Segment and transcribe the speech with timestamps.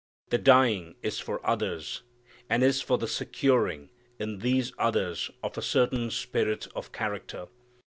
[0.29, 2.01] The dying is for others,
[2.49, 7.49] and is for the securing in these others of a certain spirit or character.